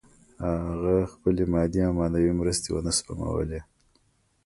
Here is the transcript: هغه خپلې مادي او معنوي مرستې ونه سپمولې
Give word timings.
هغه 0.69 0.93
خپلې 1.13 1.43
مادي 1.53 1.81
او 1.87 1.93
معنوي 1.99 2.33
مرستې 2.41 2.69
ونه 2.71 2.91
سپمولې 2.99 3.61